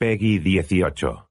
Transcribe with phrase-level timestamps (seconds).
[0.00, 1.28] Peggy 18.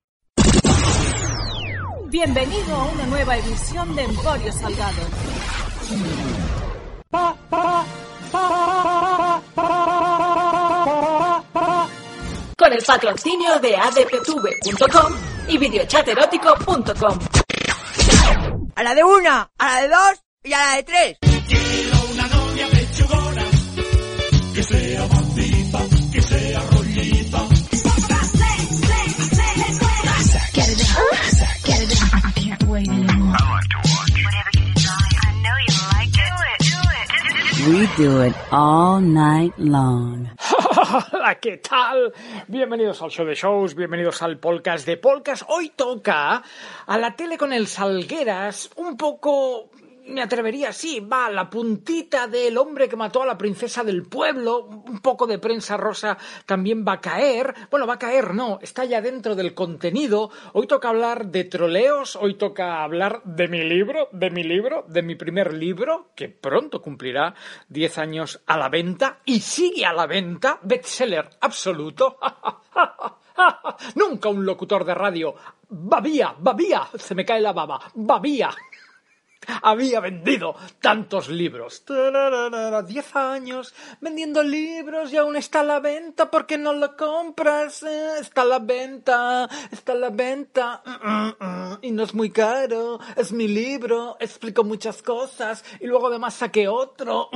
[2.05, 5.01] Bienvenido a una nueva edición de Emporio Salgado.
[12.55, 15.13] Con el patrocinio de adptv.com
[15.48, 17.20] y videochaterótico.com.
[18.76, 21.29] A la de una, a la de dos y a la de tres.
[37.70, 40.27] We do it all night long.
[41.14, 42.12] Hola, ¿qué tal?
[42.48, 45.44] Bienvenidos al show de shows, bienvenidos al podcast de podcast.
[45.50, 46.41] Hoy toca
[46.88, 49.70] a la tele con el Salgueras, un poco,
[50.09, 54.66] me atrevería, sí, va, la puntita del hombre que mató a la princesa del pueblo,
[54.66, 57.54] un poco de prensa rosa también va a caer.
[57.70, 60.30] Bueno, va a caer, no, está ya dentro del contenido.
[60.54, 65.02] Hoy toca hablar de troleos, hoy toca hablar de mi libro, de mi libro, de
[65.02, 67.33] mi primer libro, que pronto cumplirá
[67.69, 72.17] 10 años a la venta y sigue a la venta, bestseller absoluto.
[73.95, 75.35] Nunca un locutor de radio
[75.69, 78.49] babía, babía, se me cae la baba, babía
[79.61, 81.83] había vendido tantos libros.
[82.88, 86.30] Diez años vendiendo libros y aún está a la venta.
[86.30, 87.83] ¿Por qué no lo compras?
[87.83, 90.81] Eh, Está a la venta, está a la venta.
[90.86, 91.77] Mm, mm, mm.
[91.81, 93.00] Y no es muy caro.
[93.16, 94.17] Es mi libro.
[94.20, 95.64] Explico muchas cosas.
[95.80, 97.30] Y luego además saqué otro.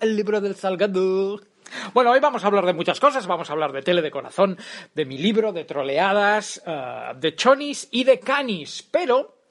[0.00, 1.46] El libro del Salgador.
[1.94, 3.26] Bueno, hoy vamos a hablar de muchas cosas.
[3.26, 4.58] Vamos a hablar de tele de corazón,
[4.94, 8.86] de mi libro, de troleadas, eh, de chonis y de canis.
[8.90, 9.41] Pero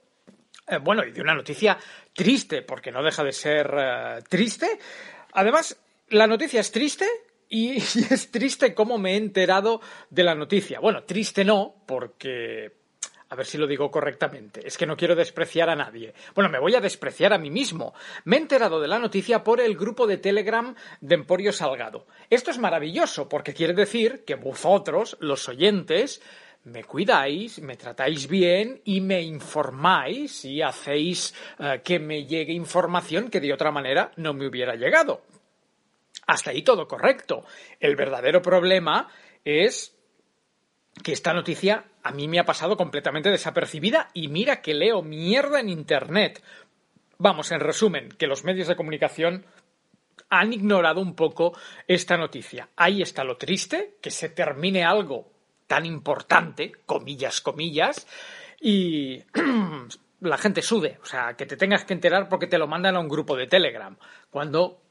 [0.72, 1.78] eh, bueno, y de una noticia
[2.14, 4.80] triste, porque no deja de ser eh, triste.
[5.34, 5.78] Además,
[6.10, 7.06] la noticia es triste
[7.50, 10.80] y, y es triste cómo me he enterado de la noticia.
[10.80, 12.80] Bueno, triste no, porque...
[13.32, 14.68] A ver si lo digo correctamente.
[14.68, 16.14] Es que no quiero despreciar a nadie.
[16.36, 17.94] Bueno, me voy a despreciar a mí mismo.
[18.26, 22.08] Me he enterado de la noticia por el grupo de Telegram de Emporio Salgado.
[22.30, 26.22] Esto es maravilloso porque quiere decir que vosotros, los oyentes,
[26.64, 33.30] me cuidáis, me tratáis bien y me informáis y hacéis eh, que me llegue información
[33.30, 35.24] que de otra manera no me hubiera llegado.
[36.28, 37.46] Hasta ahí todo correcto.
[37.80, 39.10] El verdadero problema
[39.44, 39.98] es
[41.04, 45.60] que esta noticia a mí me ha pasado completamente desapercibida y mira que leo mierda
[45.60, 46.44] en Internet.
[47.18, 49.46] Vamos, en resumen, que los medios de comunicación
[50.30, 51.58] han ignorado un poco
[51.88, 52.70] esta noticia.
[52.76, 55.31] Ahí está lo triste, que se termine algo
[55.72, 58.06] tan importante, comillas, comillas,
[58.60, 59.24] y
[60.20, 63.00] la gente sude, o sea, que te tengas que enterar porque te lo mandan a
[63.00, 63.96] un grupo de Telegram,
[64.30, 64.82] cuando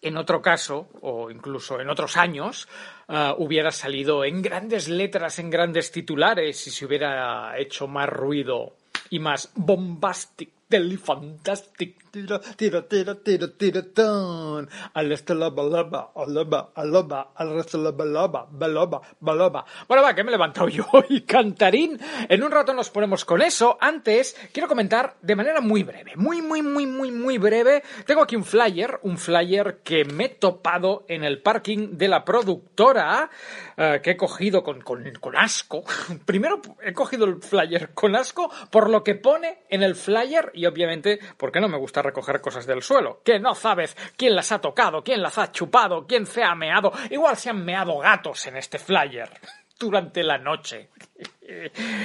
[0.00, 2.66] en otro caso, o incluso en otros años,
[3.08, 8.72] ah, hubiera salido en grandes letras, en grandes titulares, y se hubiera hecho más ruido
[9.10, 13.16] y más bombastic, fantastic, tiro, tiro, tiro,
[13.52, 14.68] tiro, ton.
[14.94, 19.64] Al este la balaba, alaba, alaba, al resto la balaba, balaba, balaba.
[19.86, 22.00] Bueno, va, que me he levantado yo y cantarín.
[22.28, 23.78] En un rato nos ponemos con eso.
[23.80, 27.84] Antes, quiero comentar de manera muy breve, muy, muy, muy, muy, muy breve.
[28.04, 32.24] Tengo aquí un flyer, un flyer que me he topado en el parking de la
[32.24, 33.30] productora,
[33.76, 35.84] eh, que he cogido con, con, con asco.
[36.26, 40.66] Primero he cogido el flyer con asco por lo que pone en el flyer y
[40.66, 43.20] obviamente porque no me gusta recoger cosas del suelo.
[43.24, 46.92] Que no sabes quién las ha tocado, quién las ha chupado, quién se ha meado.
[47.10, 49.30] Igual se han meado gatos en este flyer
[49.78, 50.90] durante la noche.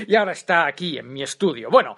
[0.08, 1.70] Y ahora está aquí en mi estudio.
[1.72, 1.98] Bueno,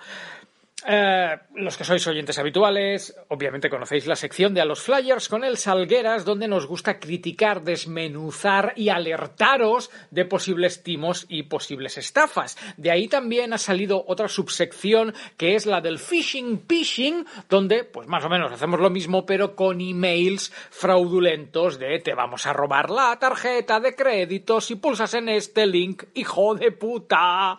[0.86, 5.44] eh, los que sois oyentes habituales, obviamente conocéis la sección de a los flyers con
[5.44, 12.58] el Salgueras, donde nos gusta criticar, desmenuzar y alertaros de posibles timos y posibles estafas.
[12.78, 18.08] De ahí también ha salido otra subsección que es la del phishing phishing, donde pues
[18.08, 22.90] más o menos hacemos lo mismo, pero con emails fraudulentos de te vamos a robar
[22.90, 27.58] la tarjeta de crédito si pulsas en este link, hijo de puta.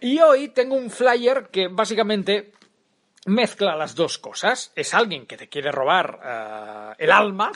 [0.00, 2.52] Y hoy tengo un flyer que básicamente
[3.26, 4.72] mezcla las dos cosas.
[4.74, 7.52] Es alguien que te quiere robar eh, el alma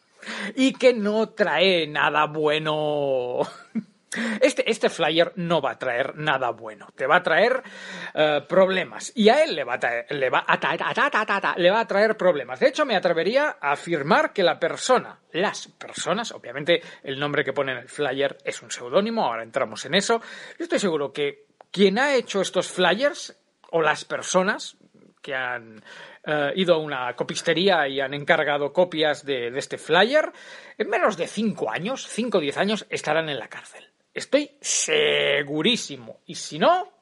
[0.54, 3.40] y que no trae nada bueno.
[4.40, 7.62] Este, este flyer no va a traer nada bueno, te va a traer
[8.14, 10.80] eh, problemas y a él le va a traer, le va a traer,
[11.56, 12.60] le va a traer problemas.
[12.60, 17.52] De hecho, me atrevería a afirmar que la persona, las personas, obviamente el nombre que
[17.52, 20.20] pone en el flyer es un seudónimo, ahora entramos en eso.
[20.58, 23.36] Yo estoy seguro que quien ha hecho estos flyers
[23.70, 24.76] o las personas,
[25.26, 25.82] que han
[26.22, 30.32] eh, ido a una copistería y han encargado copias de, este flyer,
[30.78, 33.84] en menos de cinco años, cinco o diez años, estarán en la cárcel.
[34.14, 36.20] Estoy segurísimo.
[36.26, 36.92] Y si no,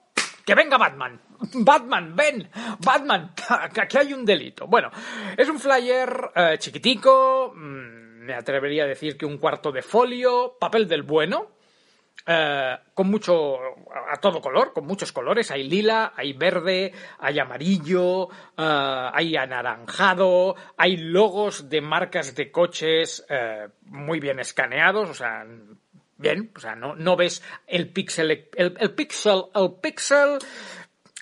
[0.46, 1.20] que venga Batman.
[1.52, 2.48] Batman, ven.
[2.78, 3.34] Batman,
[3.74, 4.66] que aquí hay un delito.
[4.66, 4.90] Bueno,
[5.36, 7.52] es un flyer eh, chiquitico.
[7.54, 10.56] mm, Me atrevería a decir que un cuarto de folio.
[10.58, 11.53] Papel del bueno.
[12.26, 13.58] Eh, con mucho,
[14.10, 15.50] a todo color, con muchos colores.
[15.50, 23.26] Hay lila, hay verde, hay amarillo, eh, hay anaranjado, hay logos de marcas de coches
[23.28, 25.44] eh, muy bien escaneados, o sea,
[26.16, 30.38] bien, o sea, no, no ves el pixel, el, el pixel, el pixel.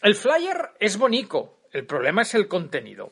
[0.02, 3.10] El flyer es bonito, el problema es el contenido.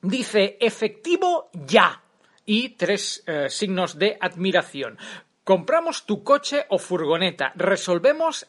[0.00, 2.02] Dice efectivo ya
[2.44, 4.98] y tres signos de admiración.
[5.44, 8.48] Compramos tu coche o furgoneta, resolvemos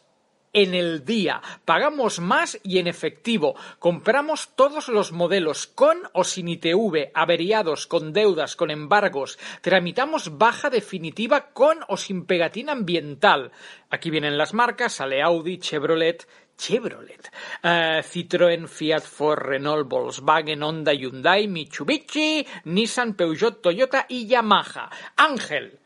[0.54, 6.48] en el día, pagamos más y en efectivo, compramos todos los modelos con o sin
[6.48, 13.52] ITV, averiados, con deudas, con embargos, tramitamos baja definitiva con o sin pegatina ambiental.
[13.90, 16.26] Aquí vienen las marcas, sale Audi, Chevrolet,
[16.58, 17.30] Chevrolet,
[17.62, 24.90] eh, Citroën, Fiat, Ford, Renault, Volkswagen, Honda, Hyundai, Mitsubishi, Nissan, Peugeot, Toyota y Yamaha.
[25.18, 25.80] Ángel.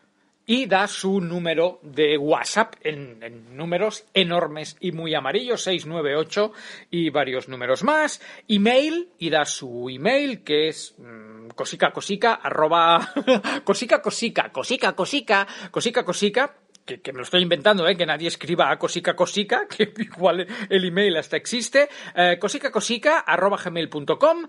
[0.50, 6.52] Y da su número de WhatsApp en, números enormes y muy amarillos, 698
[6.90, 8.20] y varios números más.
[8.48, 13.14] Email, y da su email que es mm, cosica cosica arroba
[13.64, 16.56] cosica cosica cosica cosica cosica cosica
[16.90, 17.96] que, que me lo estoy inventando, ¿eh?
[17.96, 23.20] que nadie escriba a cosica cosica, que igual el email hasta existe, eh, cosica cosica
[23.20, 24.48] arroba gmail.com.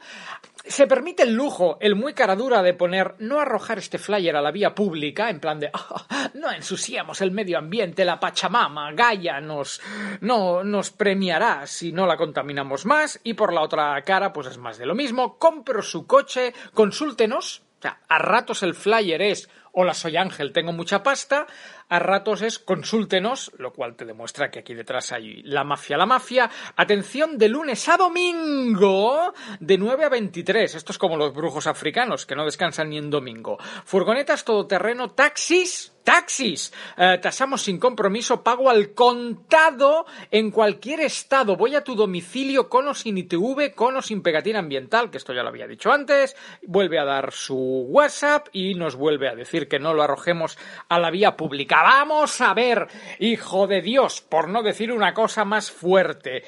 [0.65, 4.43] Se permite el lujo, el muy cara dura de poner no arrojar este flyer a
[4.43, 9.41] la vía pública, en plan de "Ah, no ensuciamos el medio ambiente, la Pachamama, Gaia
[9.41, 9.81] nos,
[10.21, 14.59] no, nos premiará si no la contaminamos más, y por la otra cara, pues es
[14.59, 19.49] más de lo mismo, compro su coche, consúltenos, o sea, a ratos el flyer es
[19.73, 21.47] Hola, soy Ángel, tengo mucha pasta.
[21.91, 26.07] A ratos es consúltenos, lo cual te demuestra que aquí detrás hay la mafia, la
[26.07, 26.49] mafia.
[26.77, 30.77] Atención de lunes a domingo, de 9 a 23.
[30.77, 33.59] Esto es como los brujos africanos, que no descansan ni en domingo.
[33.85, 36.73] Furgonetas, todoterreno, taxis, taxis.
[36.97, 41.57] Eh, tasamos sin compromiso, pago al contado en cualquier estado.
[41.57, 45.33] Voy a tu domicilio con o sin ITV, con o sin pegatina ambiental, que esto
[45.33, 46.37] ya lo había dicho antes.
[46.63, 47.57] Vuelve a dar su
[47.89, 50.57] WhatsApp y nos vuelve a decir que no lo arrojemos
[50.89, 51.80] a la vía pública.
[51.83, 52.87] Vamos a ver,
[53.19, 56.43] hijo de Dios, por no decir una cosa más fuerte.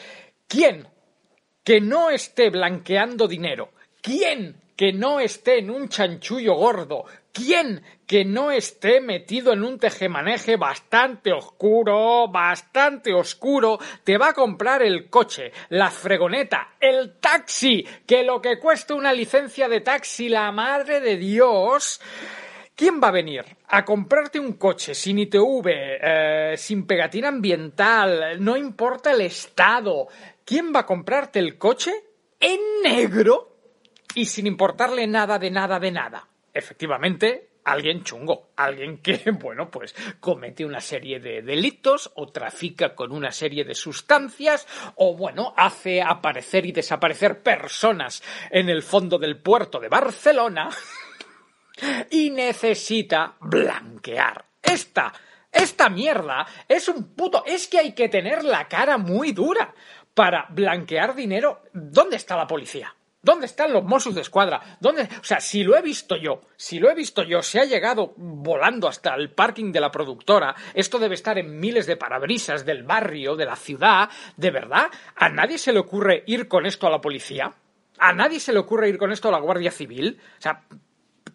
[0.46, 0.88] ¿Quién
[1.64, 3.70] que no esté blanqueando dinero?
[4.00, 7.05] ¿Quién que no esté en un chanchullo gordo?
[7.32, 14.34] ¿Quién que no esté metido en un tejemaneje bastante oscuro, bastante oscuro, te va a
[14.34, 20.29] comprar el coche, la fregoneta, el taxi, que lo que cuesta una licencia de taxi,
[20.29, 22.02] la madre de Dios,
[22.74, 28.56] ¿Quién va a venir a comprarte un coche sin ITV, eh, sin pegatina ambiental, no
[28.56, 30.08] importa el estado?
[30.44, 31.92] ¿Quién va a comprarte el coche
[32.40, 33.56] en negro
[34.14, 36.28] y sin importarle nada de nada de nada?
[36.54, 43.12] Efectivamente, alguien chungo, alguien que, bueno, pues comete una serie de delitos o trafica con
[43.12, 44.66] una serie de sustancias
[44.96, 50.70] o, bueno, hace aparecer y desaparecer personas en el fondo del puerto de Barcelona
[52.10, 54.44] y necesita blanquear.
[54.62, 55.12] Esta,
[55.50, 57.44] esta mierda es un puto...
[57.46, 59.74] Es que hay que tener la cara muy dura
[60.14, 61.62] para blanquear dinero.
[61.72, 62.94] ¿Dónde está la policía?
[63.24, 64.60] ¿Dónde están los Mossos de Escuadra?
[64.81, 65.02] ¿Dónde?
[65.02, 68.14] O sea, si lo he visto yo, si lo he visto yo, se ha llegado
[68.17, 72.82] volando hasta el parking de la productora, esto debe estar en miles de parabrisas del
[72.82, 74.86] barrio, de la ciudad, ¿de verdad?
[75.14, 77.55] ¿A nadie se le ocurre ir con esto a la policía?
[77.98, 80.19] ¿A nadie se le ocurre ir con esto a la Guardia Civil?
[80.38, 80.64] O sea,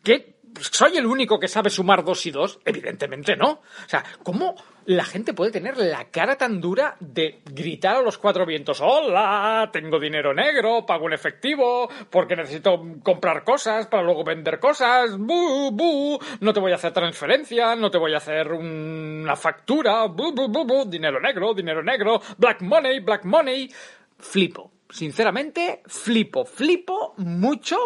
[0.07, 0.37] ¿qué?
[0.61, 2.59] ¿Soy el único que sabe sumar dos y dos?
[2.63, 3.49] Evidentemente no.
[3.51, 8.17] O sea, ¿cómo la gente puede tener la cara tan dura de gritar a los
[8.17, 14.23] cuatro vientos, hola, tengo dinero negro, pago en efectivo, porque necesito comprar cosas para luego
[14.23, 18.53] vender cosas, bu, bu, no te voy a hacer transferencia, no te voy a hacer
[18.53, 23.69] una factura, bu, bu, bu, bu, dinero negro, dinero negro, black money, black money.
[24.17, 24.76] Flipo.
[24.89, 27.77] Sinceramente, flipo, flipo mucho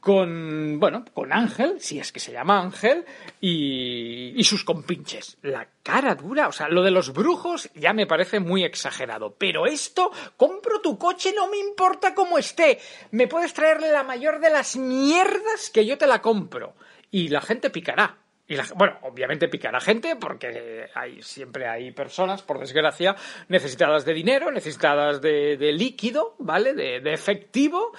[0.00, 3.06] con, bueno, con Ángel, si es que se llama Ángel,
[3.40, 5.38] y, y sus compinches.
[5.42, 9.34] La cara dura, o sea, lo de los brujos ya me parece muy exagerado.
[9.38, 12.78] Pero esto, compro tu coche, no me importa cómo esté.
[13.12, 16.74] Me puedes traer la mayor de las mierdas que yo te la compro.
[17.10, 18.21] Y la gente picará.
[18.52, 23.16] Y la- bueno, obviamente picará gente porque hay, siempre hay personas, por desgracia,
[23.48, 26.74] necesitadas de dinero, necesitadas de, líquido, ¿vale?
[26.74, 27.92] De, de efectivo.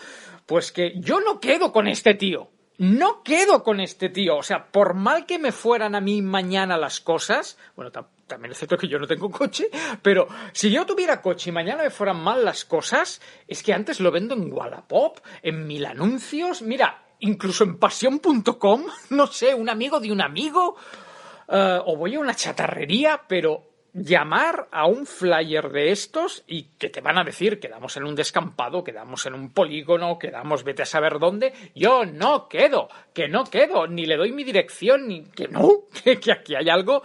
[0.46, 2.52] Pues que yo no quedo con este tío.
[2.78, 4.38] No quedo con este tío.
[4.38, 8.52] O sea, por mal que me fueran a mí mañana las cosas, bueno, tam- también
[8.52, 9.68] es cierto que yo no tengo coche,
[10.02, 14.00] pero si yo tuviera coche y mañana me fueran mal las cosas, es que antes
[14.00, 20.00] lo vendo en Wallapop, en mil anuncios, mira, incluso en pasión.com, no sé, un amigo
[20.00, 20.76] de un amigo,
[21.48, 26.90] eh, o voy a una chatarrería, pero llamar a un flyer de estos y que
[26.90, 30.86] te van a decir quedamos en un descampado, quedamos en un polígono, quedamos vete a
[30.86, 35.48] saber dónde, yo no quedo, que no quedo, ni le doy mi dirección, ni que
[35.48, 37.04] no, que, que aquí hay algo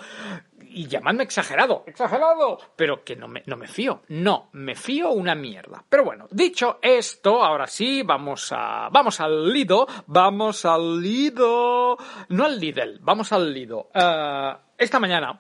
[0.70, 5.34] y llamadme exagerado, exagerado, pero que no me, no me fío, no, me fío una
[5.34, 5.84] mierda.
[5.88, 11.96] Pero bueno, dicho esto, ahora sí, vamos a, vamos al Lido, vamos al Lido,
[12.28, 13.90] no al Lidl, vamos al Lido.
[13.94, 15.38] Eh, esta mañana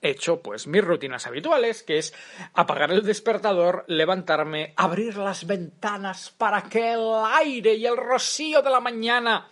[0.00, 2.14] he hecho pues mis rutinas habituales, que es
[2.54, 8.70] apagar el despertador, levantarme, abrir las ventanas para que el aire y el rocío de
[8.70, 9.48] la mañana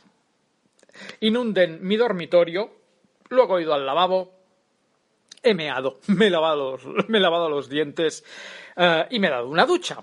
[1.21, 2.71] inunden mi dormitorio,
[3.29, 4.34] luego he ido al lavabo,
[5.45, 8.25] he meado, me he lavado los, me he lavado los dientes
[8.77, 10.03] eh, y me he dado una ducha.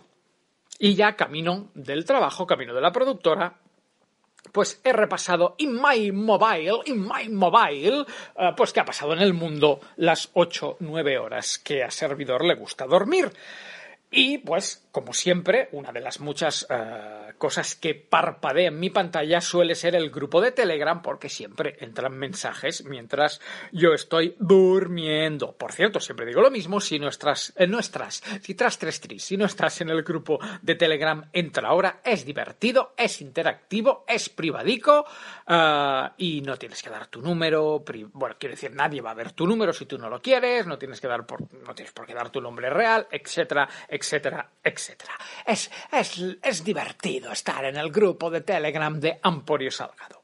[0.80, 3.60] Y ya camino del trabajo, camino de la productora,
[4.52, 8.06] pues he repasado in my mobile, in my mobile,
[8.36, 12.44] eh, pues qué ha pasado en el mundo las 8, 9 horas que a servidor
[12.44, 13.32] le gusta dormir.
[14.10, 19.40] Y pues, como siempre, una de las muchas eh, cosas que parpadea en mi pantalla
[19.40, 23.40] suele ser el grupo de Telegram porque siempre entran mensajes mientras
[23.72, 25.54] yo estoy durmiendo.
[25.54, 29.38] Por cierto, siempre digo lo mismo, si nuestras, eh, nuestras, si tras tres tris, si
[29.38, 35.06] no estás en el grupo de Telegram, entra ahora, es divertido, es interactivo, es privadico
[35.48, 39.32] eh, y no tienes que dar tu número, bueno, quiero decir, nadie va a ver
[39.32, 42.06] tu número si tú no lo quieres, no tienes que dar por, no tienes por
[42.06, 44.81] qué dar tu nombre real, etcétera, etcétera, etcétera.
[45.46, 50.22] Es, es, es divertido estar en el grupo de Telegram de Amporio Salgado.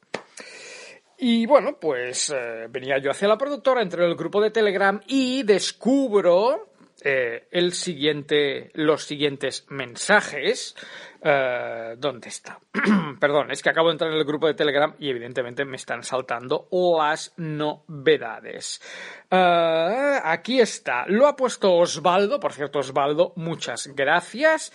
[1.19, 5.01] Y bueno, pues eh, venía yo hacia la productora, entré en el grupo de Telegram
[5.07, 6.69] y descubro
[7.01, 10.75] eh, el siguiente, los siguientes mensajes.
[11.21, 12.59] Eh, ¿Dónde está?
[13.19, 16.03] Perdón, es que acabo de entrar en el grupo de Telegram y evidentemente me están
[16.03, 18.81] saltando las novedades.
[19.29, 21.05] Eh, aquí está.
[21.07, 22.39] Lo ha puesto Osvaldo.
[22.39, 24.71] Por cierto, Osvaldo, muchas gracias.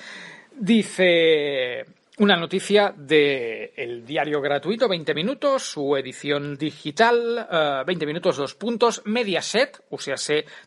[0.52, 1.84] Dice
[2.18, 8.54] una noticia de el diario gratuito 20 minutos, su edición digital eh, 20 minutos dos
[8.54, 10.16] puntos, Mediaset, sea,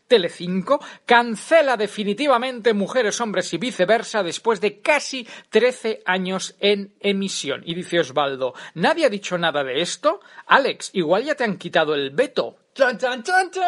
[0.08, 7.62] Telecinco, cancela definitivamente Mujeres, Hombres y Viceversa después de casi 13 años en emisión.
[7.64, 10.20] Y dice Osvaldo, ¿nadie ha dicho nada de esto?
[10.46, 12.56] Alex, igual ya te han quitado el veto.
[12.74, 13.62] ¡Chan, chan, chan, chan!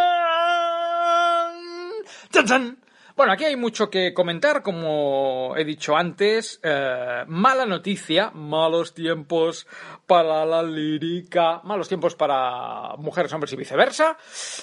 [2.30, 2.87] ¡Chan, chan!
[3.18, 6.60] Bueno, aquí hay mucho que comentar, como he dicho antes.
[6.62, 9.66] eh, mala noticia, malos tiempos
[10.06, 14.16] para la lírica, malos tiempos para mujeres, hombres y viceversa.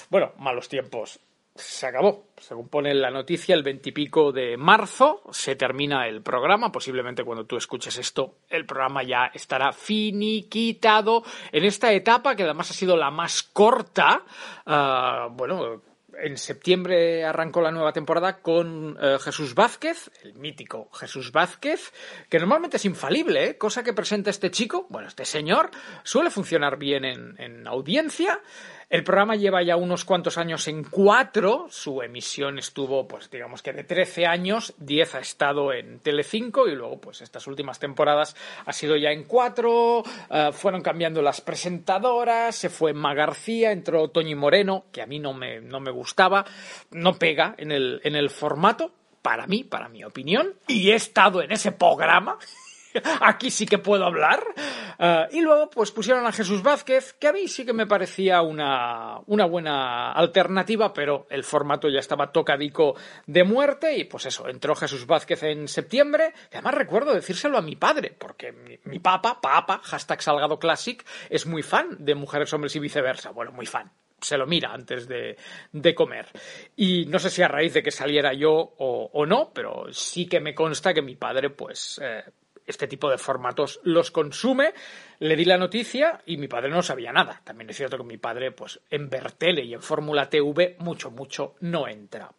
[0.08, 1.20] Bueno, malos tiempos.
[1.54, 2.28] Se acabó.
[2.38, 6.72] Según pone la noticia, el veintipico de marzo se termina el programa.
[6.72, 12.70] Posiblemente cuando tú escuches esto, el programa ya estará finiquitado en esta etapa, que además
[12.70, 14.22] ha sido la más corta.
[14.64, 15.82] ah, bueno,
[16.22, 21.92] en septiembre arrancó la nueva temporada con eh, Jesús Vázquez, el mítico Jesús Vázquez,
[22.28, 23.58] que normalmente es infalible, ¿eh?
[23.58, 25.70] cosa que presenta este chico, bueno, este señor,
[26.02, 28.40] suele funcionar bien en, en audiencia.
[28.88, 33.72] El programa lleva ya unos cuantos años en cuatro, su emisión estuvo, pues digamos que
[33.72, 38.72] de 13 años, 10 ha estado en Telecinco y luego, pues estas últimas temporadas ha
[38.72, 44.36] sido ya en cuatro, eh, fueron cambiando las presentadoras, se fue Emma García, entró Toñi
[44.36, 46.44] Moreno, que a mí no me, no me gustaba,
[46.92, 51.42] no pega en el, en el formato, para mí, para mi opinión, y he estado
[51.42, 52.38] en ese programa.
[53.20, 54.42] Aquí sí que puedo hablar.
[54.98, 58.42] Eh, y luego, pues pusieron a Jesús Vázquez, que a mí sí que me parecía
[58.42, 62.94] una, una buena alternativa, pero el formato ya estaba tocadico
[63.26, 63.96] de muerte.
[63.96, 66.32] Y pues eso, entró Jesús Vázquez en septiembre.
[66.52, 71.04] Y además recuerdo decírselo a mi padre, porque mi, mi papa, papa, hashtag Salgado Classic,
[71.30, 73.30] es muy fan de mujeres, hombres y viceversa.
[73.30, 75.36] Bueno, muy fan se lo mira antes de,
[75.72, 76.26] de, comer.
[76.76, 80.40] Y no sé si a raíz de que saliera yo o, no, pero sí que
[80.40, 82.24] me consta que mi padre, pues, eh,
[82.66, 84.74] este tipo de formatos los consume.
[85.18, 87.40] Le di la noticia y mi padre no sabía nada.
[87.44, 91.54] También es cierto que mi padre, pues, en Bertele y en Fórmula TV, mucho, mucho
[91.60, 92.30] no entra.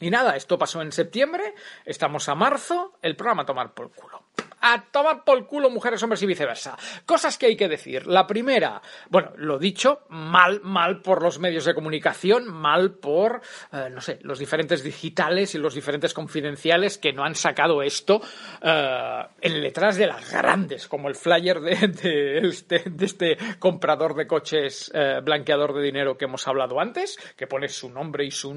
[0.00, 4.24] Y nada, esto pasó en septiembre, estamos a marzo, el programa a tomar por culo.
[4.62, 6.76] A tomar por culo mujeres, hombres y viceversa.
[7.04, 8.06] Cosas que hay que decir.
[8.06, 13.42] La primera, bueno, lo dicho, mal, mal por los medios de comunicación, mal por,
[13.72, 18.20] eh, no sé, los diferentes digitales y los diferentes confidenciales que no han sacado esto
[18.62, 24.90] eh, en letras de las grandes, como el flyer de, este, este comprador de coches
[24.94, 28.52] eh, blanqueador de dinero que hemos hablado antes, que pone su nombre y su,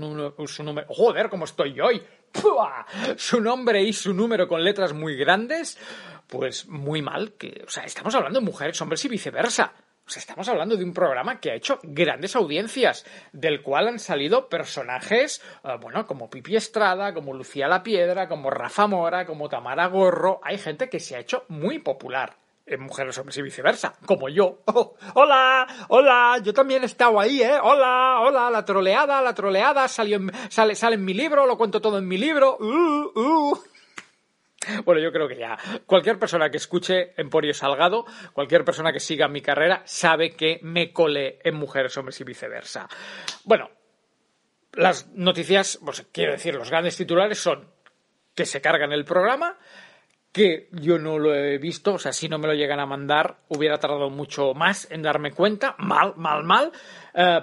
[0.45, 0.87] su número.
[0.89, 2.01] Joder, cómo estoy hoy.
[3.17, 5.77] Su nombre y su número con letras muy grandes,
[6.27, 7.33] pues muy mal.
[7.33, 9.73] Que, o sea, estamos hablando de mujeres, hombres y viceversa.
[10.07, 13.99] O sea, estamos hablando de un programa que ha hecho grandes audiencias, del cual han
[13.99, 19.49] salido personajes, eh, bueno, como Pipi Estrada, como Lucía La Piedra, como Rafa Mora, como
[19.49, 20.41] Tamara Gorro.
[20.43, 24.61] Hay gente que se ha hecho muy popular en mujeres, hombres y viceversa, como yo.
[24.65, 27.57] Oh, hola, hola, yo también he estado ahí, ¿eh?
[27.61, 31.79] Hola, hola, la troleada, la troleada, salió en- sale, sale en mi libro, lo cuento
[31.81, 32.57] todo en mi libro.
[32.59, 33.59] Uh, uh.
[34.83, 39.27] Bueno, yo creo que ya cualquier persona que escuche Emporio Salgado, cualquier persona que siga
[39.27, 42.89] mi carrera, sabe que me colé en mujeres, hombres y viceversa.
[43.43, 43.69] Bueno,
[44.73, 47.69] las noticias, pues quiero decir, los grandes titulares son
[48.33, 49.55] que se cargan el programa,
[50.35, 53.37] que yo no lo he visto, o sea, si no me lo llegan a mandar,
[53.47, 56.73] hubiera tardado mucho más en darme cuenta, mal, mal, mal.
[57.13, 57.39] Eh,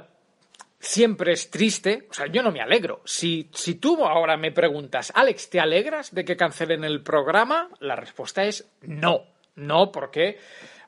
[0.79, 3.01] siempre es triste, o sea, yo no me alegro.
[3.07, 7.71] Si, si tú ahora me preguntas, Alex, ¿te alegras de que cancelen el programa?
[7.81, 10.39] La respuesta es no, no, porque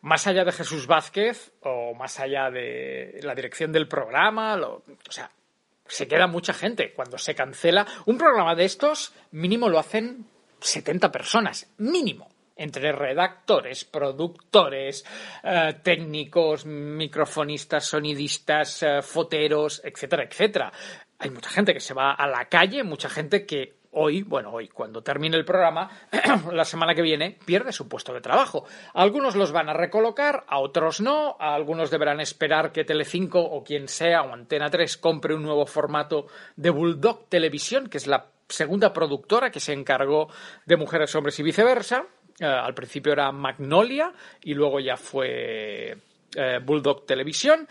[0.02, 5.30] más allá de Jesús Vázquez o más allá de la dirección del programa, o sea,
[5.86, 7.86] se queda mucha gente cuando se cancela.
[8.04, 10.26] Un programa de estos, mínimo lo hacen
[10.64, 12.28] 70 personas, mínimo.
[12.56, 15.04] Entre redactores, productores,
[15.42, 20.72] eh, técnicos, microfonistas, sonidistas, eh, foteros, etcétera, etcétera.
[21.18, 24.68] Hay mucha gente que se va a la calle, mucha gente que hoy, bueno, hoy,
[24.68, 25.90] cuando termine el programa,
[26.52, 28.64] la semana que viene, pierde su puesto de trabajo.
[28.92, 33.64] Algunos los van a recolocar, a otros no, a algunos deberán esperar que Telecinco o
[33.64, 38.33] quien sea o Antena 3 compre un nuevo formato de Bulldog Televisión, que es la
[38.48, 40.28] segunda productora que se encargó
[40.64, 42.06] de Mujeres, Hombres y viceversa.
[42.38, 45.96] Eh, al principio era Magnolia y luego ya fue
[46.34, 47.68] eh, Bulldog Televisión.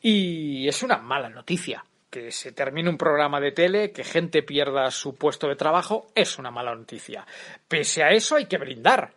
[0.00, 1.84] Y es una mala noticia.
[2.10, 6.40] Que se termine un programa de tele, que gente pierda su puesto de trabajo, es
[6.40, 7.24] una mala noticia.
[7.68, 9.14] Pese a eso hay que brindar.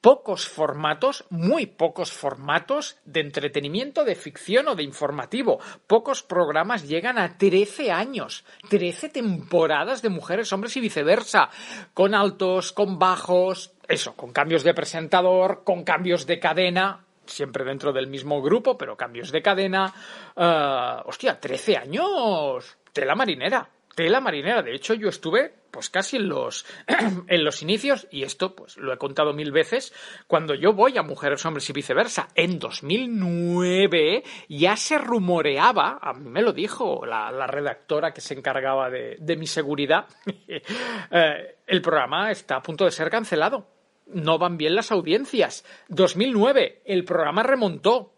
[0.00, 5.60] Pocos formatos, muy pocos formatos de entretenimiento, de ficción o de informativo.
[5.86, 11.50] Pocos programas llegan a 13 años, 13 temporadas de mujeres, hombres y viceversa,
[11.92, 17.92] con altos, con bajos, eso, con cambios de presentador, con cambios de cadena, siempre dentro
[17.92, 19.92] del mismo grupo, pero cambios de cadena.
[20.36, 22.78] Ah, hostia, 13 años.
[22.92, 23.68] Tela marinera.
[23.94, 24.62] Tela marinera.
[24.62, 26.66] De hecho, yo estuve pues casi en los,
[27.28, 29.92] en los inicios, y esto pues lo he contado mil veces,
[30.26, 32.28] cuando yo voy a Mujeres, Hombres y viceversa.
[32.34, 38.34] En 2009 ya se rumoreaba, a mí me lo dijo la, la redactora que se
[38.34, 40.06] encargaba de, de mi seguridad,
[40.48, 43.80] eh, el programa está a punto de ser cancelado
[44.12, 45.64] no van bien las audiencias.
[45.88, 48.12] 2009, el programa remontó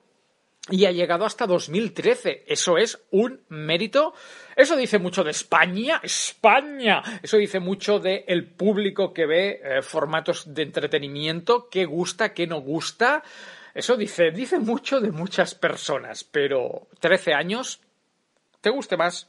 [0.71, 2.45] y ha llegado hasta 2013.
[2.47, 4.15] Eso es un mérito.
[4.55, 6.01] Eso dice mucho de España.
[6.03, 7.03] España.
[7.23, 12.47] Eso dice mucho del el público que ve eh, formatos de entretenimiento, qué gusta, qué
[12.47, 13.23] no gusta.
[13.75, 16.23] Eso dice, dice mucho de muchas personas.
[16.23, 17.81] Pero 13 años,
[18.61, 19.29] te guste más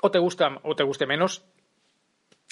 [0.00, 1.44] o te gusta o te guste menos,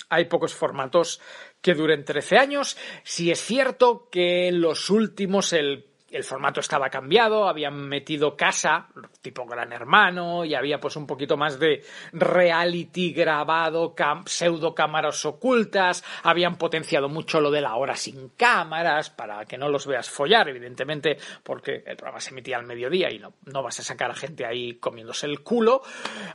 [0.08, 1.20] hay pocos formatos
[1.60, 2.76] que duren 13 años.
[3.02, 8.88] Si es cierto que los últimos el, el formato estaba cambiado, habían metido casa,
[9.22, 15.24] tipo Gran Hermano, y había pues un poquito más de reality grabado, cam- pseudo cámaras
[15.24, 20.10] ocultas, habían potenciado mucho lo de la hora sin cámaras para que no los veas
[20.10, 24.10] follar, evidentemente, porque el programa se emitía al mediodía y no, no vas a sacar
[24.10, 25.82] a gente ahí comiéndose el culo.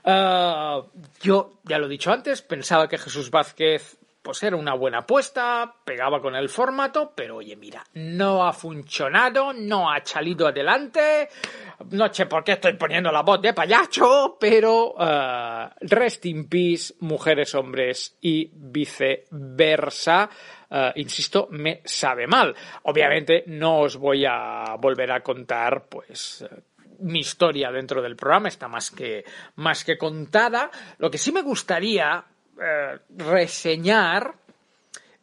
[0.04, 0.82] Ah,
[1.22, 5.72] yo, ya lo he dicho antes, pensaba que Jesús Vázquez pues era una buena apuesta,
[5.86, 11.30] pegaba con el formato, pero oye, mira, no ha funcionado, no ha salido adelante,
[11.92, 16.96] no sé por qué estoy poniendo la voz de payacho, pero eh, rest in peace,
[17.02, 20.28] mujeres, hombres y viceversa.
[20.72, 22.56] Eh, insisto, me sabe mal.
[22.82, 26.64] Obviamente no os voy a volver a contar, pues, eh,
[27.02, 29.24] mi historia dentro del programa está más que,
[29.58, 30.72] más que contada.
[30.98, 32.26] Lo que sí me gustaría
[32.62, 34.36] eh, reseñar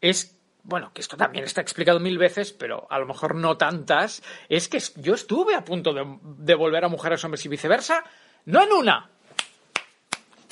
[0.00, 4.22] es, bueno, que esto también está explicado mil veces, pero a lo mejor no tantas,
[4.48, 8.04] es que yo estuve a punto de, volver a mujeres, hombres y viceversa,
[8.46, 9.10] no en una,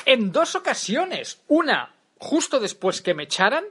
[0.06, 1.42] en dos ocasiones.
[1.48, 3.64] Una justo después que me echaran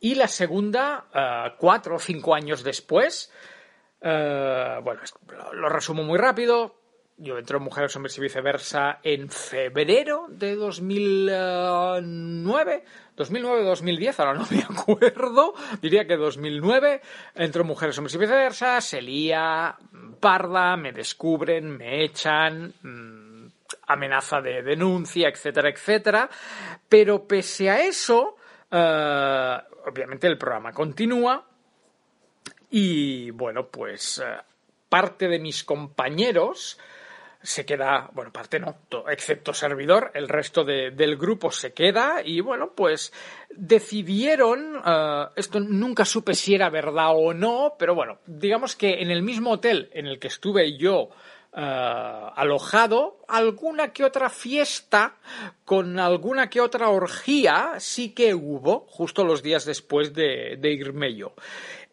[0.00, 3.32] y la segunda eh, cuatro o cinco años después.
[4.00, 5.00] Eh, bueno,
[5.52, 6.76] lo resumo muy rápido.
[7.18, 12.84] Yo entré en Mujeres, Hombres y Viceversa en febrero de 2009,
[13.16, 17.00] 2009-2010, ahora no me acuerdo, diría que 2009.
[17.34, 19.74] Entro en Mujeres, Hombres y Viceversa, se lía,
[20.20, 23.46] parda, me descubren, me echan, mm,
[23.86, 26.28] amenaza de denuncia, etcétera, etcétera.
[26.86, 28.36] Pero pese a eso,
[28.70, 31.46] eh, obviamente el programa continúa
[32.68, 34.36] y bueno, pues eh,
[34.90, 36.78] parte de mis compañeros
[37.42, 42.22] se queda, bueno, parte no, to- excepto servidor, el resto de- del grupo se queda
[42.24, 43.12] y bueno, pues
[43.50, 49.10] decidieron, eh, esto nunca supe si era verdad o no, pero bueno, digamos que en
[49.10, 51.10] el mismo hotel en el que estuve yo
[51.58, 51.60] eh,
[52.36, 55.14] alojado, alguna que otra fiesta
[55.64, 61.14] con alguna que otra orgía sí que hubo justo los días después de, de irme
[61.14, 61.32] yo.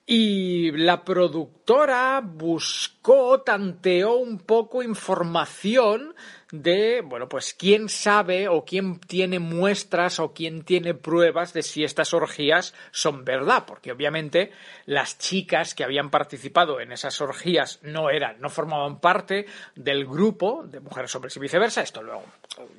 [0.06, 6.14] Y la productora buscó, tanteó un poco información
[6.54, 11.84] de, bueno, pues quién sabe o quién tiene muestras o quién tiene pruebas de si
[11.84, 14.52] estas orgías son verdad, porque obviamente
[14.86, 20.64] las chicas que habían participado en esas orgías no eran, no formaban parte del grupo
[20.64, 21.82] de mujeres, hombres y viceversa.
[21.82, 22.24] Esto luego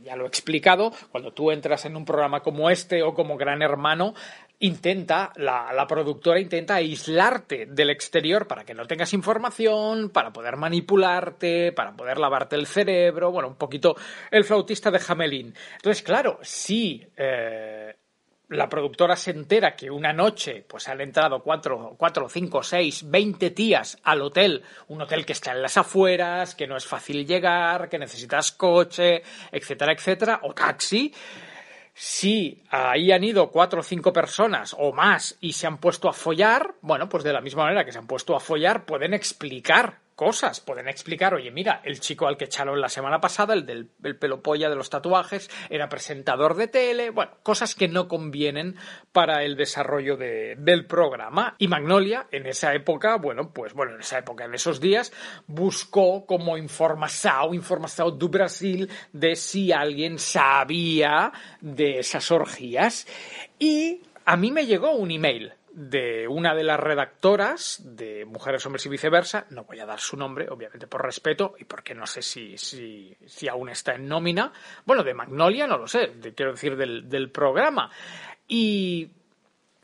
[0.05, 0.93] ya lo he explicado.
[1.11, 4.15] Cuando tú entras en un programa como este o como Gran Hermano,
[4.61, 10.57] intenta, la, la productora intenta aislarte del exterior para que no tengas información, para poder
[10.57, 13.97] manipularte, para poder lavarte el cerebro, bueno, poquito
[14.31, 15.55] el flautista de Jamelín.
[15.77, 17.95] Entonces, claro, si eh,
[18.49, 23.51] la productora se entera que una noche pues han entrado cuatro, cuatro, cinco, seis, veinte
[23.51, 27.89] tías al hotel, un hotel que está en las afueras, que no es fácil llegar,
[27.89, 31.13] que necesitas coche, etcétera, etcétera, o taxi,
[31.95, 36.13] si ahí han ido cuatro o cinco personas o más y se han puesto a
[36.13, 40.04] follar, bueno, pues de la misma manera que se han puesto a follar, pueden explicar
[40.15, 43.91] cosas, pueden explicar, oye, mira, el chico al que echaron la semana pasada, el del
[44.03, 48.77] el pelo polla de los tatuajes, era presentador de tele, bueno, cosas que no convienen
[49.13, 51.57] para el desarrollo de- del programa.
[51.59, 55.13] Y Magnolia, en esa época, bueno, pues bueno, en esa época, en esos días,
[55.47, 63.07] buscó como información, información do Brasil de si alguien sabía de esas orgías.
[63.59, 68.87] Y a mí me llegó un email de una de las redactoras de Mujeres, Hombres
[68.87, 72.23] y Viceversa, no voy a dar su nombre, obviamente por respeto, y porque no sé
[72.23, 74.53] si, si, si aún está en nómina,
[74.85, 77.91] bueno, de Magnolia no lo sé, quiero decir del, del programa.
[78.47, 79.11] Y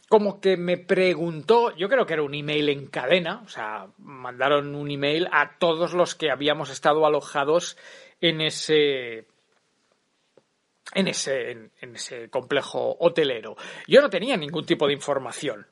[0.09, 4.77] como que me preguntó, yo creo que era un email en cadena, o sea, mandaron
[4.77, 7.77] un email a todos los que habíamos estado alojados
[8.21, 9.27] en ese
[10.93, 13.57] en ese, en ese complejo hotelero.
[13.87, 15.67] Yo no tenía ningún tipo de información.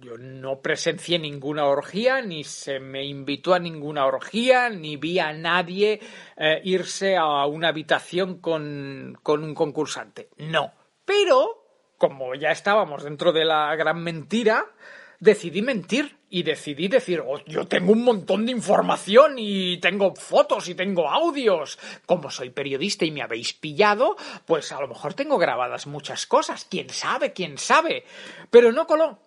[0.00, 5.32] Yo no presencié ninguna orgía, ni se me invitó a ninguna orgía, ni vi a
[5.32, 5.98] nadie
[6.36, 10.28] eh, irse a una habitación con, con un concursante.
[10.36, 10.72] No.
[11.06, 11.64] Pero,
[11.96, 14.66] como ya estábamos dentro de la gran mentira,
[15.20, 20.68] decidí mentir y decidí decir, "Oh, yo tengo un montón de información y tengo fotos
[20.68, 21.78] y tengo audios.
[22.04, 26.66] Como soy periodista y me habéis pillado, pues a lo mejor tengo grabadas muchas cosas.
[26.70, 27.32] ¿Quién sabe?
[27.32, 28.04] ¿Quién sabe?
[28.50, 29.18] Pero no coló.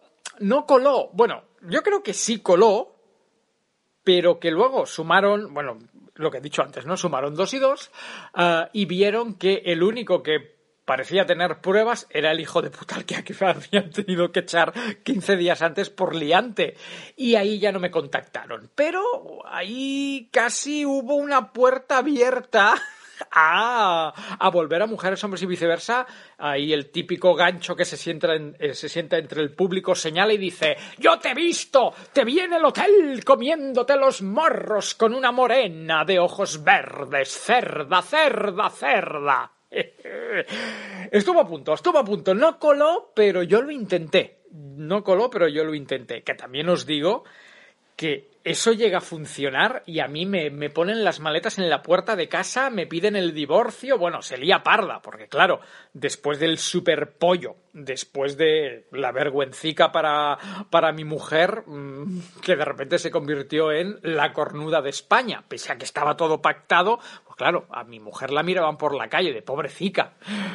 [0.42, 1.10] No coló.
[1.14, 2.96] Bueno, yo creo que sí coló,
[4.04, 5.78] pero que luego sumaron, bueno,
[6.16, 6.98] lo que he dicho antes, ¿no?
[6.98, 7.92] Sumaron dos y dos
[8.34, 13.04] ah, y vieron que el único que parecía tener pruebas era el hijo de puta
[13.04, 14.74] que habían tenido que echar
[15.04, 16.76] 15 días antes por liante.
[17.16, 18.70] Y ahí ya no me contactaron.
[18.76, 19.02] Pero
[19.46, 22.76] ahí casi hubo una puerta abierta
[23.32, 26.06] a, volver a mujeres, hombres y viceversa.
[26.38, 30.34] Ahí el típico gancho que se sienta, en- eh, se sienta entre el público señala
[30.34, 35.14] y dice: Yo te he visto, te vi en el hotel comiéndote los morros con
[35.14, 39.52] una morena de ojos verdes, cerda, cerda, cerda.
[41.12, 42.34] Estuvo a punto, estuvo a punto.
[42.34, 44.40] No coló, pero yo lo intenté.
[44.52, 46.24] No coló, pero yo lo intenté.
[46.24, 47.24] Que también os digo
[47.96, 51.82] que eso llega a funcionar y a mí me, me ponen las maletas en la
[51.82, 55.60] puerta de casa, me piden el divorcio, bueno, se lía parda, porque claro,
[55.94, 60.38] después del super pollo, después de la vergüencica para,
[60.70, 65.72] para mi mujer, mm, que de repente se convirtió en la cornuda de España, pese
[65.72, 69.34] a que estaba todo pactado, pues claro, a mi mujer la miraban por la calle
[69.34, 70.14] de pobrecita,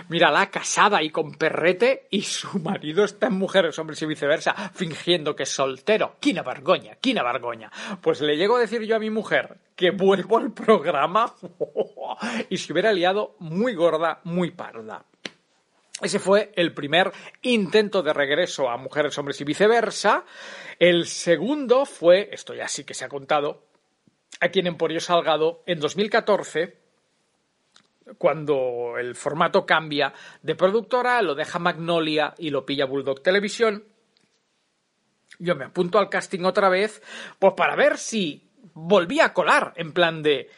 [0.08, 5.34] mírala casada y con perrete y su marido está en mujeres, hombres y viceversa, fingiendo
[5.34, 6.16] que es soltero.
[6.20, 6.96] ¡Quina vergoña!
[7.00, 7.70] ¡Quina vergoña!
[8.00, 11.34] Pues le llego a decir yo a mi mujer que vuelvo al programa
[12.50, 15.04] y se hubiera liado muy gorda, muy parda.
[16.00, 17.10] Ese fue el primer
[17.42, 20.24] intento de regreso a Mujeres, Hombres y viceversa.
[20.78, 23.62] El segundo fue, esto ya sí que se ha contado,
[24.40, 26.86] aquí en Emporio Salgado en 2014
[28.18, 30.12] cuando el formato cambia
[30.42, 33.84] de productora, lo deja Magnolia y lo pilla Bulldog Televisión.
[35.38, 37.02] Yo me apunto al casting otra vez,
[37.38, 40.50] pues para ver si volvía a colar, en plan de...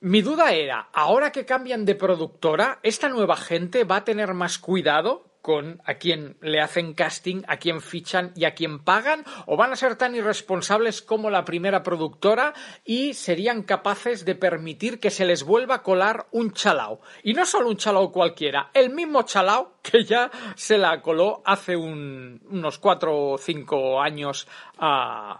[0.00, 4.58] Mi duda era, ahora que cambian de productora, ¿esta nueva gente va a tener más
[4.58, 9.56] cuidado con a quién le hacen casting, a quién fichan y a quién pagan, o
[9.56, 15.10] van a ser tan irresponsables como la primera productora y serían capaces de permitir que
[15.10, 17.00] se les vuelva a colar un chalao.
[17.22, 21.76] Y no solo un chalao cualquiera, el mismo chalao que ya se la coló hace
[21.76, 24.46] unos cuatro o cinco años
[24.78, 25.38] al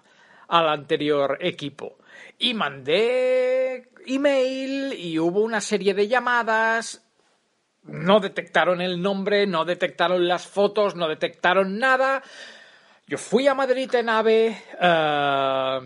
[0.48, 1.98] anterior equipo.
[2.38, 7.07] Y mandé email y hubo una serie de llamadas
[7.84, 12.22] no detectaron el nombre, no detectaron las fotos, no detectaron nada.
[13.06, 15.80] Yo fui a Madrid en AVE, eh,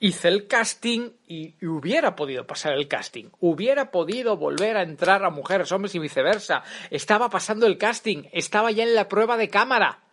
[0.00, 3.26] hice el casting y, hubiera podido pasar el casting.
[3.40, 6.62] Hubiera podido volver a entrar a mujeres, hombres y viceversa.
[6.90, 10.05] Estaba pasando el casting, estaba ya en la prueba de cámara.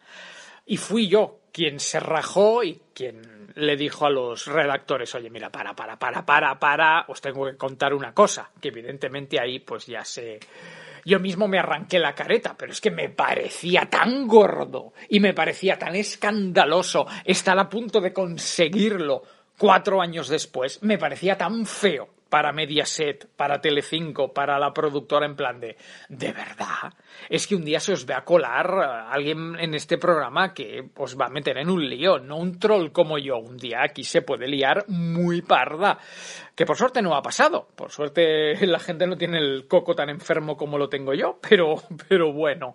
[0.65, 5.51] Y fui yo quien se rajó y quien le dijo a los redactores, oye, mira,
[5.51, 9.85] para, para, para, para, para, os tengo que contar una cosa, que evidentemente ahí pues
[9.85, 10.39] ya sé...
[11.05, 15.33] Yo mismo me arranqué la careta, pero es que me parecía tan gordo y me
[15.33, 19.21] parecía tan escandaloso estar a punto de conseguirlo
[19.57, 25.35] cuatro años después, me parecía tan feo para Mediaset, para Telecinco, para la productora en
[25.35, 25.77] plan de
[26.09, 26.91] ¿de verdad?
[27.29, 31.15] Es que un día se os ve a colar alguien en este programa que os
[31.15, 33.37] va a meter en un lío, no un troll como yo.
[33.37, 35.99] Un día aquí se puede liar muy parda.
[36.55, 37.67] Que por suerte no ha pasado.
[37.75, 41.83] Por suerte la gente no tiene el coco tan enfermo como lo tengo yo, pero,
[42.09, 42.73] pero bueno.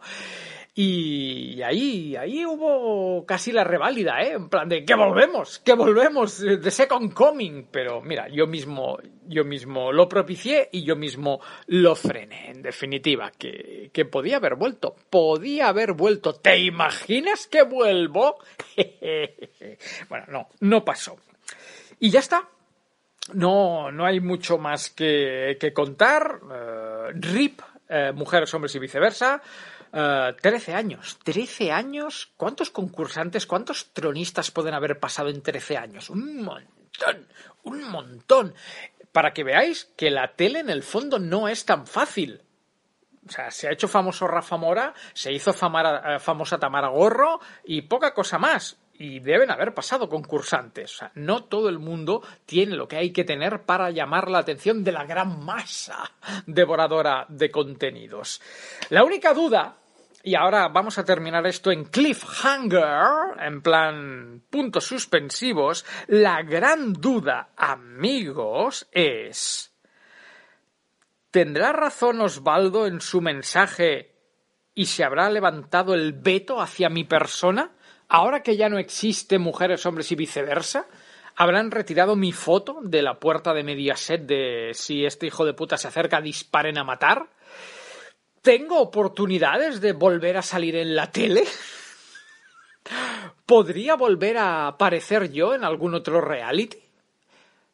[0.80, 4.34] Y ahí, ahí hubo casi la reválida, ¿eh?
[4.34, 7.66] En plan de que volvemos, que volvemos, de Second Coming.
[7.68, 12.52] Pero mira, yo mismo, yo mismo lo propicié y yo mismo lo frené.
[12.52, 16.34] En definitiva, que, que podía haber vuelto, podía haber vuelto.
[16.34, 18.38] ¿Te imaginas que vuelvo?
[20.08, 21.16] bueno, no, no pasó.
[21.98, 22.48] Y ya está.
[23.32, 26.38] No, no hay mucho más que, que contar.
[26.52, 29.42] Eh, RIP, eh, mujeres, hombres y viceversa.
[29.92, 31.18] Eh, trece años.
[31.22, 32.32] ¿Trece años?
[32.36, 36.10] ¿Cuántos concursantes, cuántos tronistas pueden haber pasado en trece años?
[36.10, 37.28] Un montón,
[37.62, 38.54] un montón.
[39.12, 42.42] Para que veáis que la tele en el fondo no es tan fácil.
[43.26, 47.82] O sea, se ha hecho famoso Rafa Mora, se hizo eh, famosa Tamara Gorro y
[47.82, 48.78] poca cosa más.
[48.98, 50.94] Y deben haber pasado concursantes.
[50.94, 54.38] O sea, no todo el mundo tiene lo que hay que tener para llamar la
[54.38, 56.10] atención de la gran masa
[56.46, 58.42] devoradora de contenidos.
[58.90, 59.76] La única duda
[60.22, 65.86] y ahora vamos a terminar esto en cliffhanger, en plan puntos suspensivos.
[66.08, 69.72] La gran duda, amigos, es...
[71.30, 74.16] ¿Tendrá razón Osvaldo en su mensaje
[74.74, 77.76] y se habrá levantado el veto hacia mi persona?
[78.08, 80.86] Ahora que ya no existe mujeres, hombres y viceversa,
[81.36, 85.76] ¿habrán retirado mi foto de la puerta de Mediaset de si este hijo de puta
[85.76, 87.28] se acerca, disparen a matar?
[88.40, 91.44] ¿Tengo oportunidades de volver a salir en la tele?
[93.44, 96.78] ¿Podría volver a aparecer yo en algún otro reality?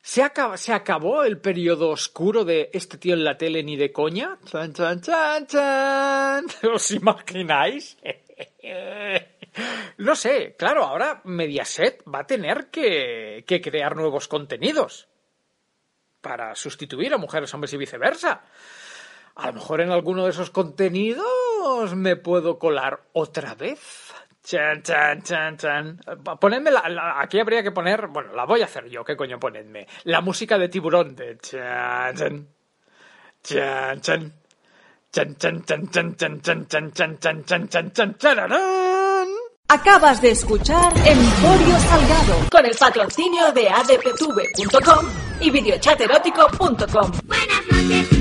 [0.03, 4.37] ¿Se, acabó el periodo oscuro de este tío en la tele ni de coña?
[4.45, 6.47] ¡Chan, chan, chan, chan!
[6.75, 7.97] ¿Os imagináis?
[9.99, 15.09] no sé, claro, ahora Mediaset va a tener que, que crear nuevos contenidos
[16.21, 18.45] para sustituir a mujeres, hombres y viceversa
[19.37, 24.13] a lo mejor en alguno de esos contenidos me puedo colar otra vez.
[24.45, 26.01] Chan, chan, chan, chan.
[26.39, 29.87] Ponedme la, aquí habría que poner, bueno, la voy a hacer yo, ¿qué coño ponedme?
[30.05, 32.49] La música de tiburón de chan, chan,
[33.43, 34.33] chan, chan.
[35.11, 38.84] Chan, chan, chan, chan, chan, chan, chan, chan, chan, chan, chan, chan, chan,
[39.69, 45.07] Acabas de escuchar Emporio Salgado con el patrocinio de adptv.com
[45.41, 47.13] y videochaterótico.com.
[47.25, 48.14] Buenas noches.